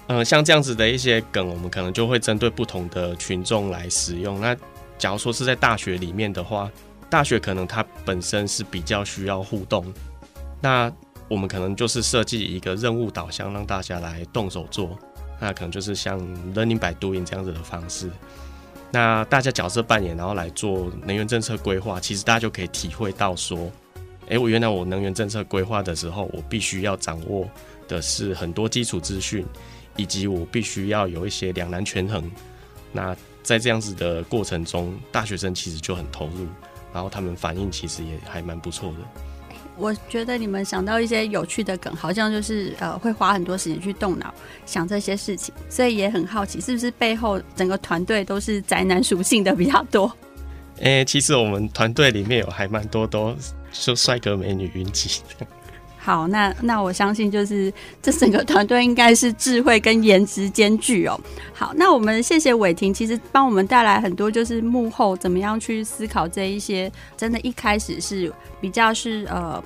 [0.07, 4.39] 嗯、像这样子的一些梗，我们可能就会针对不同的群众来使用。
[4.39, 4.55] 那
[4.97, 6.71] 假如说是在大学里面的话，
[7.09, 9.85] 大学可能它本身是比较需要互动，
[10.61, 10.91] 那
[11.27, 14.97] 我们可能就是设计一个任务导向，让大家来动手做。
[15.39, 16.19] 那可能就是像
[16.55, 18.09] learning by doing 这样子的方式。
[18.89, 23.69] 那大家角色扮演，然后来做能源政策规划，其实大家就可以体会到说，
[24.29, 27.47] 哎、我原来我能源政策规划的时候，我必须要掌握
[27.87, 29.45] 的是很多基础资讯。
[29.97, 32.31] 以及我必须要有一些两难权衡，
[32.93, 36.47] 那在这样子的过程中，大学生其实就很投入，
[36.93, 38.97] 然后他们反应其实也还蛮不错的。
[39.75, 44.33] 我觉得你们想到一些有趣的梗，好像就是呃会花很多时间去动脑
[44.65, 50.11] 想这些事情，所以也很好奇，是不是背后整个团队都是宅男属性的比较多？
[50.81, 53.35] 诶、欸，其实我们团队里面有还蛮多都
[53.71, 55.45] 是帅哥美女云集的。
[56.07, 57.69] 好，那那我相信就是
[58.01, 61.19] 这整个团队应该是智慧跟颜值兼具哦。
[61.53, 69.61] 好，那我们谢谢伟霆，其实帮我们带来很多就是幕后怎么样去思考这一些，真的，一开始是比较是呃。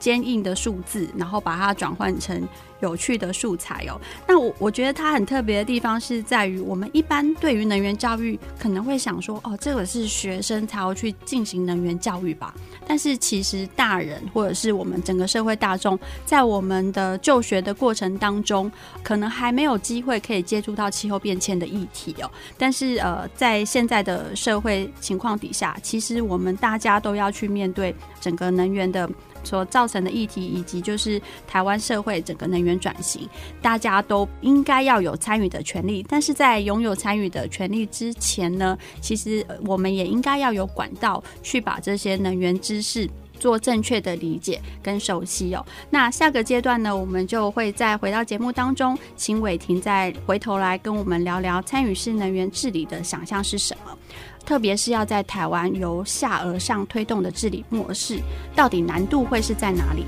[0.00, 2.40] 坚硬的数字，然后把它转换成
[2.80, 4.00] 有趣的素材哦。
[4.26, 12.54] 那我我觉得它很特别的地方是在于，我们一般对于能源教育可能会想说，哦，这个是学生才要去进行能源教育吧。
[12.86, 18.70] 但是其实大人或者是我们整个社会大众，在我们的就学的过程当中，
[19.02, 22.30] 可能还没有机会可以接触到气候变迁的议题哦。
[22.56, 29.08] 但是呃，在现在的社会情况底下，其实我们大家都要去面对整个能源的。
[29.44, 33.28] 所造成的议题，以及就是台湾社会整个能源转型，
[33.62, 36.04] 大家都应该要有参与的权利。
[36.08, 45.64] 但是在拥有参与的权利之前呢，其实我们也应该要有管道去把这些能源知识做正确的理解跟熟悉哦。
[45.88, 53.96] 那下个阶段呢，我们就会再回到节目当中，请伟霆再回头来跟我们聊聊参与式能源治理的想象是什么。
[54.44, 58.18] 特别是要在台湾由下而上推动的治理模式，
[58.56, 60.06] 到底难度会是在哪里？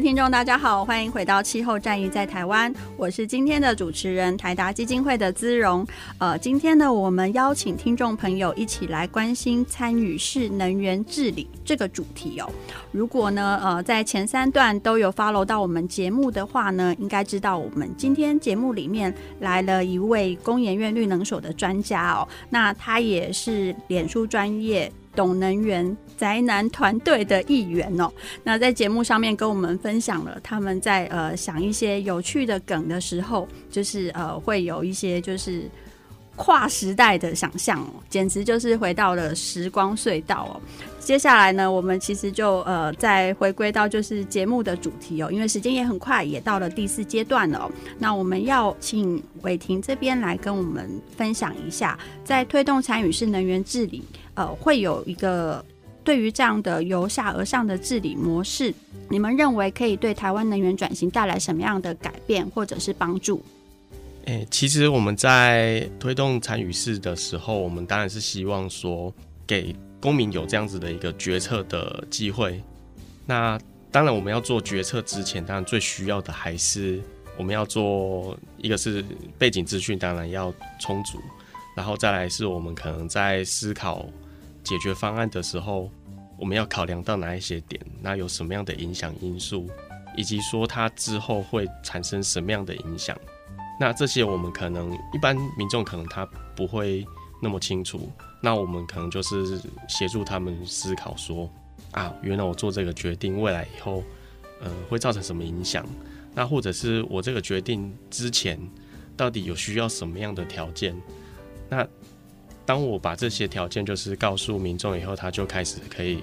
[0.00, 5.86] 听众，大家好，欢迎回到气候战役在台湾，我是今天的主持人台达基金会的姿蓉。
[6.16, 12.50] 呃，今天呢，我们邀请听众朋友一起来关心参与式能源治理这个主题哦。
[12.92, 24.90] 如果呢，呃，在前三段都有 follow 到我们节目的话呢，应该知道我们今天节目里面来了一位工研院绿能所的专家哦，那他也是脸书专业。
[25.12, 28.12] 懂能源宅男团队的一员哦，
[28.44, 35.62] 那在节目上面跟我们分享了他们在呃想一些有趣的梗的时候，就是呃会有一些就是
[36.36, 40.60] 跨时代的想象哦，简直就是回到了时光隧道哦。
[40.98, 47.72] 接下来呢，我们其实就呃再回归到就是节目的主题哦，因为时间也很快，也到了第四阶段了。
[47.98, 54.02] 那我们要请伟霆这边来跟我们分享一下，在推动参与式能源治理。
[54.34, 55.62] 呃，会有一个
[56.02, 58.72] 对于这样的由下而上的治理模式，
[59.08, 63.42] 你们认为可以对台湾能源转型带来什么样的改变或者是帮助？
[64.26, 69.12] 欸，其实我们在推动参与式的时候，我们当然是希望说
[69.46, 72.62] 给公民有这样子的一个决策的机会。
[73.26, 73.58] 那
[73.90, 77.00] 当然，我们要做决策之前，当然最需要的还是
[77.36, 79.04] 我们要做一个是
[79.38, 81.18] 背景资讯，当然要充足，
[81.76, 84.06] 然后再来是我们可能在思考。
[84.62, 85.90] 解决方案的时候，
[86.38, 87.80] 我们要考量到哪一些点？
[88.00, 89.68] 那有什么样的影响因素，
[90.16, 93.18] 以及说它之后会产生什么样的影响？
[93.78, 97.06] 那这些我们可能一般民众可能他不会
[97.42, 98.10] 那么清楚。
[98.42, 101.50] 那我们可能就是协助他们思考说，
[101.90, 104.02] 啊，原来我做这个决定，未来以后，
[104.60, 105.86] 呃，会造成什么影响？
[106.34, 108.58] 那或者是我这个决定之前，
[109.16, 110.94] 到底有需要什么样的条件？
[111.68, 111.86] 那
[112.70, 116.20] 当我把这些条件就是告诉民众以后，他就开始可以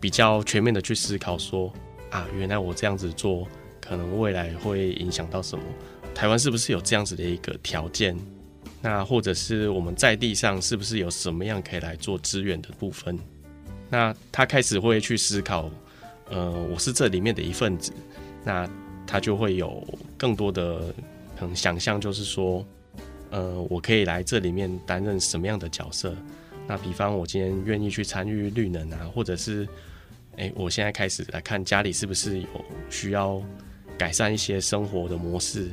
[0.00, 1.70] 比较全面的去思考说，
[2.08, 3.46] 啊，原来我这样子做，
[3.78, 5.62] 可能未来会影响到什么？
[6.14, 8.16] 台湾是不是有这样子的一个条件？
[8.80, 13.18] 那或者是我们在地上是不是有什么样可以来做支援的部分？
[13.90, 15.70] 那他开始会去思考，
[16.30, 17.92] 呃，我是这里面的一份子，
[18.42, 18.66] 那
[19.06, 19.86] 他就会有
[20.16, 20.78] 更多的
[21.38, 22.66] 可能想象，就是说。
[23.30, 26.16] 呃，我可以来这里面担任什么样的角色？
[26.66, 29.68] 那比方我今天愿意去参与绿能啊，或者是，
[30.36, 32.48] 哎，我现在开始来看家里是不是有
[32.90, 33.42] 需要
[33.96, 35.70] 改善一些生活的模式？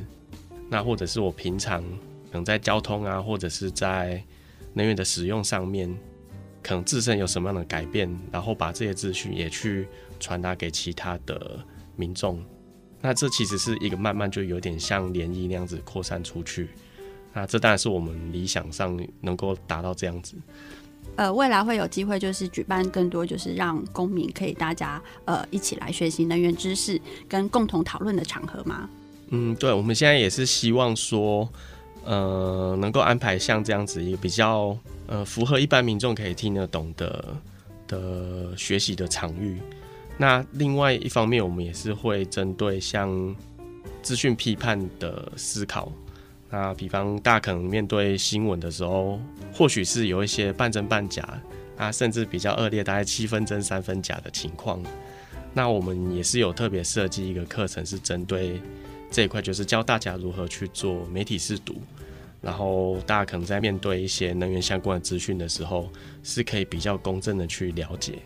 [0.70, 4.22] 那或者是我平常可能在交通啊，或者是在
[4.72, 5.92] 能源的使用上面，
[6.62, 9.86] 可能自身有什么样的改变，然后把这些资讯也去
[10.18, 11.58] 传达给其他的
[11.96, 12.40] 民众。
[13.00, 16.70] 那这其实是一个慢慢就有点像涟漪那样子扩散出去。
[17.34, 20.36] 那这当然是我们理想上能够达到这样子。
[21.16, 28.88] 呃，未来会有机会就是举办更多，就是让公民可以大家呃一起来学习能源知识跟共同讨论的场合吗？
[29.28, 31.48] 嗯，对，我们现在也是希望说，
[32.04, 37.36] 呃，能够安排像这样子一个比较呃符合一般民众可以听得懂的
[37.86, 39.60] 的学习的场域。
[40.16, 43.34] 那另外一方面，我们也是会针对像
[44.02, 45.92] 资讯批判的思考。
[46.54, 49.18] 那比方大家可能面对新闻的时候，
[49.52, 51.28] 或许是有一些半真半假
[51.76, 54.80] 啊，甚至比较恶劣，大概七分真三分假的情况。
[55.52, 58.62] 那我们也是有特别设计一个课程，是针对
[59.10, 61.74] 这一块，就是教大家如何去做媒体试读。
[62.40, 65.90] 然后大家可能在面对一些能源相关的资讯的时候，
[66.22, 68.20] 是可以比较公正的去了解。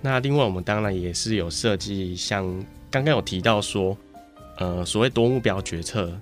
[0.00, 2.46] 那另外，我们当然也是有设计，像
[2.90, 3.94] 刚刚有提到说，
[4.56, 6.18] 呃，所谓多目标决策，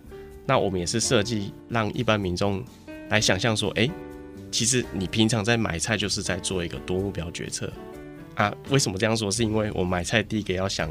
[0.46, 2.62] 那我们也是设计让一般民众
[3.08, 3.88] 来想象说，哎，
[4.50, 7.72] 其实你平常在买菜就是在做一个多目标决策
[8.34, 8.54] 啊。
[8.70, 9.30] 为什么这样说？
[9.30, 10.90] 是因为我买菜第一个要想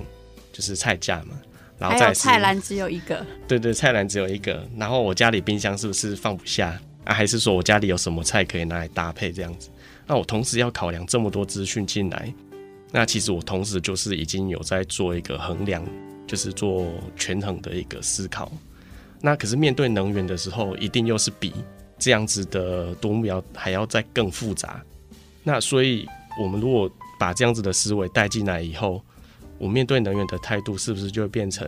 [0.52, 1.40] 就是菜价嘛。
[1.80, 4.66] 然后再菜篮只有一个，对对，菜篮只有一个。
[4.78, 7.14] 然后我家里冰箱是不是放不下啊？
[7.14, 9.70] 还是说我家里有什么菜可以拿来搭配这样子？
[10.06, 12.34] 那我同时要考量这么多资讯进来，
[12.92, 15.84] 那其实我同时就是已经有在做一个衡量，
[16.28, 16.86] 就是做
[17.18, 18.52] 权衡的一个思考。
[19.26, 21.54] 那可是面对能源的时候，一定又是比
[21.98, 24.84] 这样子的多目标还要再更复杂。
[25.44, 26.06] 那所以
[26.38, 29.02] 我们如果把这样子的思维带进来以后，
[29.58, 31.66] 我面对能源的态度是不是就会变成，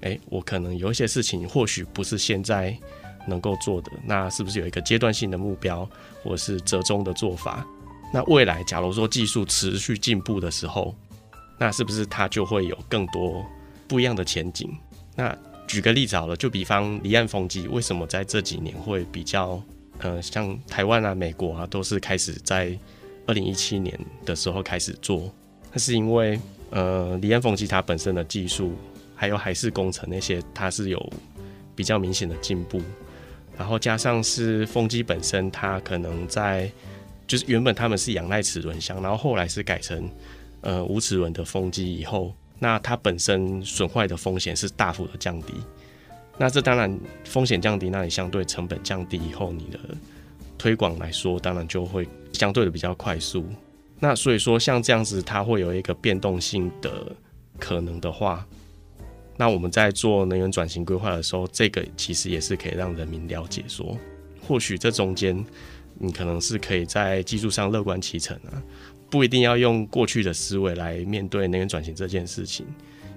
[0.00, 2.76] 哎，我可能有一些事情或许不是现在
[3.24, 5.88] 能够做的，那是不是有一个阶段性的目标，
[6.24, 7.64] 或是折中的做法？
[8.12, 10.92] 那未来假如说技术持续进步的时候，
[11.56, 13.46] 那是不是它就会有更多
[13.86, 14.76] 不一样的前景？
[15.14, 15.36] 那
[15.70, 19.62] 举个例子好了，就比方离岸风机，为什么在这几年会比较，
[19.98, 22.76] 呃，像台湾啊、美国啊，都是开始在
[23.24, 25.32] 二零一七年的时候开始做，
[25.72, 26.38] 那是因为。
[26.72, 28.76] 呃，离岸风机它本身的技术，
[29.16, 31.12] 还有海事工程那些，它是有
[31.74, 32.80] 比较明显的进步。
[33.58, 36.70] 然后加上是风机本身，它可能在
[37.26, 40.08] 就是原本他们是仰赖齿轮箱，然后后来是改成
[40.60, 45.54] 呃无齿轮的风机以后，那它本身损坏的风险是大幅的降低。
[46.38, 49.78] 那这当然风险降低，那你相对成本降低以后，你的
[50.56, 53.44] 推广来说，当然就会相对的比较快速。
[53.98, 57.14] 那所以说，像这样子，它会有一个变动性的
[57.58, 58.46] 可能的话，
[59.36, 63.96] 那我们在做能源转型规划的时候，这个其实也是可以让人民了解说，
[64.46, 65.44] 或许这中间
[65.98, 68.62] 你可能是可以在技术上乐观其成啊，
[69.10, 72.64] 不一定要用过去的思维来面对能源转型这件事情，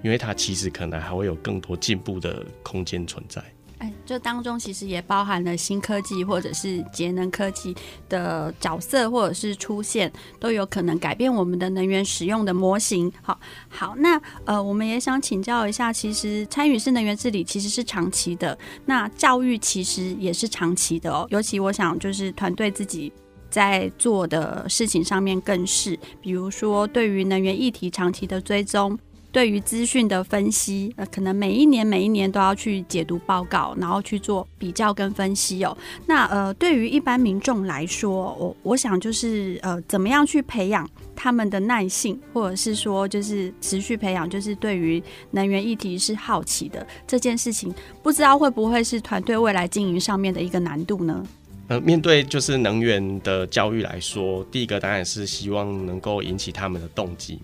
[0.01, 3.41] 因为它其实可能还会有更多进步的空间存在。
[3.79, 7.75] 哎这当中其实也包含了新科技或者是节能科技
[8.07, 13.11] 的角色，或者是出现，都有可能改变我们的能源使用的模型。
[13.21, 13.37] 好，
[13.67, 21.27] 好，那呃，我们也想请教一下，其实参与式能源治理其实是长期的，那教育其实也是长期的哦。
[21.29, 23.11] 尤其我想，就是团队自己
[23.54, 28.97] 在做的事情上面更是，比如说对于能源议题长期的追踪。
[29.32, 35.76] 对于资讯的分析，呃，可能每一年每一年都要去解读报告，然后去做比较跟分析哦。
[36.06, 45.01] 那呃，对于一般民众来说，我我想就是呃，怎么样去培养他们的耐性，或者是说就是持续培养，就是对于
[45.32, 47.74] 能源议题是好奇的这件事情，
[48.04, 51.26] 不知道会不会是团队未来经营上面的一个难度呢？
[51.70, 57.39] 呃，面对就是能源的教育来说，第一个当然是希望能够引起他们的动机。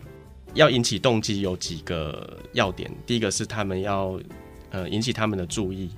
[0.55, 4.19] 要引起动机有几个要点，第一个是他们要
[4.71, 5.91] 呃引起他们的注意，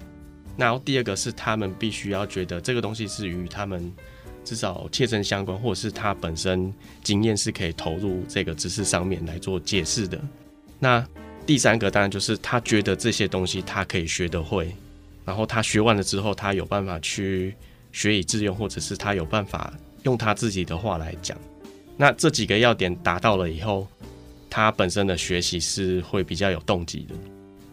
[0.57, 3.91] 然后第二个是他们必须要觉得这个东西是与他们
[4.43, 10.19] 至少切身相关，或者是他本身经验是可以投入这个知识上面来做解释的。
[10.79, 11.03] 那
[11.45, 14.75] 第三个当然就是他觉得这些东西他可以学得会，
[15.23, 17.55] 然后他学完了之后，他有办法去
[17.91, 19.73] 学以致用，或者是他有办法
[20.03, 21.37] 用他自己的话来讲。
[21.97, 23.87] 那这几个要点达到了以后。
[24.53, 27.15] 他本身的学习是会比较有动机的，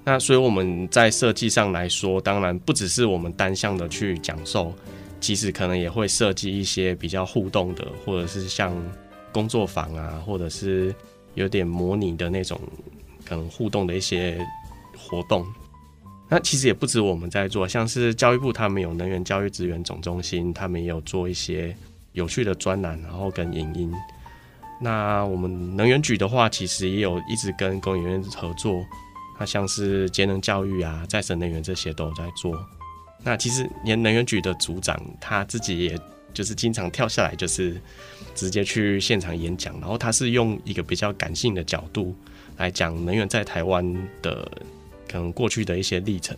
[0.04, 4.72] 那所以我们在设计上来说，当然不只是我们单向的去讲授，
[5.20, 8.72] 其实可能也会设计一些比较互动的，或者是像
[9.32, 10.94] 工作坊啊，或者是
[11.34, 12.60] 有点模拟的那种
[13.24, 14.38] 可能互动的一些
[14.96, 15.44] 活动。
[16.30, 21.74] 那其实也不止我们在做，像是教育部他们有能源教育资源总中心，他们也有做一些
[22.12, 23.92] 有趣的专栏，然后跟影音。
[24.80, 28.84] 那我们能源局的话，其实也有一直跟工研院合作，
[29.40, 32.54] 那像是节能教育啊、再生能源这些都有在做。
[33.24, 35.98] 那其实连能源局的组长他自己也
[36.32, 37.80] 就是经常跳下来，就是
[38.34, 42.14] 直接去现场演讲，然后他是用一个比较感性的角度
[42.58, 43.82] 来讲能源在台湾
[44.22, 44.48] 的
[45.08, 46.36] 可能过去的一些历程。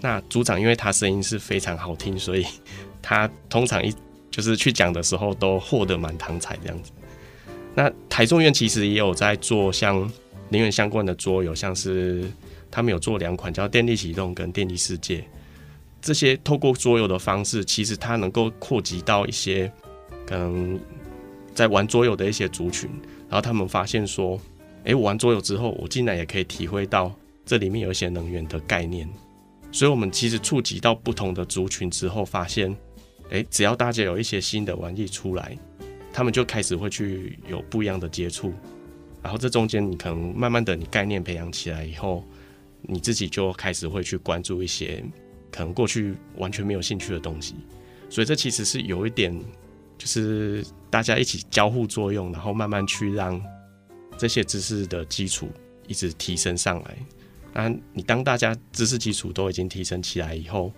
[0.00, 2.44] 那组长因为他声音是非常好听，所以
[3.02, 3.94] 他通常一
[4.30, 6.90] 就是去讲的时候都获得满堂彩这样子。
[7.74, 10.00] 那台中院其实也有在做像
[10.48, 12.24] 能源相关的桌游，像是
[12.70, 15.24] 他们有做两款叫电力启动跟电力世界。
[16.00, 19.70] 这些透过桌游的方式，其实它能够扩及到一些
[20.26, 20.78] 可能
[21.54, 22.88] 在玩桌游的一些族群，
[23.28, 24.38] 然后他们发现说，
[24.84, 27.12] 哎，我玩桌游之后，我竟然也可以体会到
[27.46, 29.08] 这里面有一些能源的概念。
[29.72, 32.76] 所以，我们其实触及到不同的族群之后，发现，
[33.30, 35.56] 哎，只要大家有一些新的玩意出来，
[36.12, 38.52] 他们就开始会去有不一样的接触。
[39.22, 42.22] 然后这中间，你可能慢慢的，你概念培养起来以后，
[42.82, 45.02] 你自己就开始会去关注一些。
[45.48, 47.54] 可能过去完全没有兴趣的东西，
[48.10, 49.34] 所以这其实是有一点，
[49.96, 53.42] 就是大家一起交互作用，然后慢慢去让
[54.18, 55.48] 这些知识的基础
[55.86, 56.98] 一直提升上来。
[57.56, 60.70] 那你当大家知识基础都已经提升起来以后，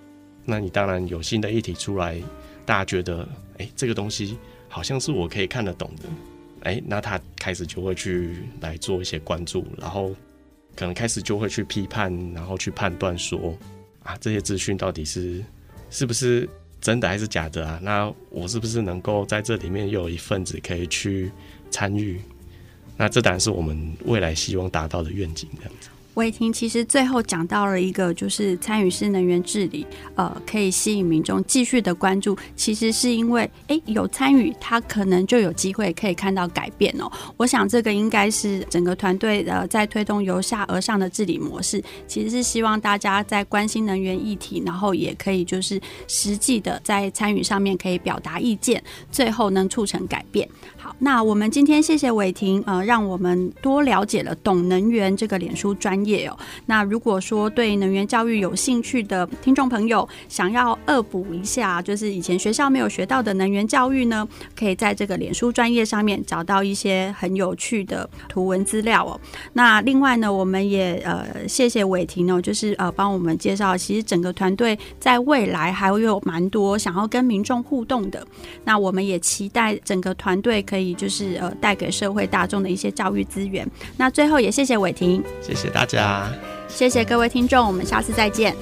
[0.44, 2.22] 那你当然有新的议题出来，
[2.64, 6.04] 大家觉得，哎，这个东西好像是我可以看得懂的，
[6.62, 10.14] 哎，那他开始就会去来做一些关注，然后
[10.76, 13.58] 可能开始就会去批判，然后去判断说。
[14.04, 15.44] 啊，这些资讯到底是
[15.90, 16.48] 是不是
[16.80, 17.78] 真的还是假的啊？
[17.82, 21.30] 那我是不是能够在这里面又有一份子可以去
[21.70, 22.18] 参与？
[22.96, 25.90] 那这当然是我们未来希望达到的愿景，这样子。
[26.18, 32.36] 伟霆其实最后讲到了一个，就是参与式能源治理，呃，可以吸引民众继续的关注。
[32.56, 37.08] 其实是因为，哎，有参与，他可能就有机会可以看到改变哦。
[37.36, 50.48] 我想这个应该是整个团队呃在推动由下而上的治理模式，其实是希望大家在关心能源议题，然后也可以就是实际的在参与上面可以表达意见，最后能促成改变。
[50.76, 56.07] 好，那我们今天谢谢伟霆，呃，让我们多了解了懂能源这个脸书专。
[56.08, 56.36] 业哦，
[56.66, 69.20] 那如果说对能源教育有兴趣的听众朋友，想要恶补一下，就是以前学校没有学到的能源教育呢，可以在这个脸书专业上面找到一些很有趣的图文资料哦。
[69.52, 78.26] 那另外呢，我们也呃谢谢伟庭哦，就是呃帮我们介绍，其实整个团队在未来还会有蛮多想要跟民众互动的。
[78.64, 83.68] 那我们也期待整个团队可以就是呃带给社会大众的一些教育资源。
[83.96, 86.30] 那最后也谢谢伟庭，谢谢大家。
[86.68, 88.54] 谢谢各位听众，我们下次再见。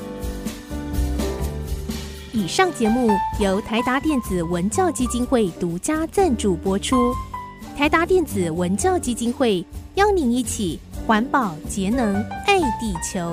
[2.33, 3.11] 以上节目
[3.41, 7.13] 由台达电子文教基金会独家赞助播出。
[7.77, 9.65] 台达电子文教基金会
[9.97, 12.15] 邀您一起环保节能
[12.47, 13.33] 爱地球。